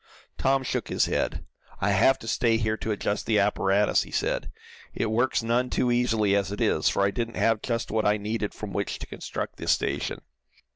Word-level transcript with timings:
Tom 0.39 0.63
shook 0.63 0.87
his 0.87 1.05
head. 1.05 1.45
"I 1.79 1.91
have 1.91 2.17
to 2.17 2.27
stay 2.27 2.57
here 2.57 2.75
to 2.75 2.89
adjust 2.89 3.27
the 3.27 3.37
apparatus," 3.37 4.01
he 4.01 4.09
said. 4.09 4.51
"It 4.95 5.11
works 5.11 5.43
none 5.43 5.69
too 5.69 5.91
easily 5.91 6.35
as 6.35 6.51
it 6.51 6.59
is, 6.59 6.89
for 6.89 7.03
I 7.03 7.11
didn't 7.11 7.37
have 7.37 7.61
just 7.61 7.91
what 7.91 8.03
I 8.03 8.17
needed 8.17 8.51
from 8.55 8.73
which 8.73 8.97
to 8.97 9.05
construct 9.05 9.57
this 9.57 9.73
station. 9.73 10.21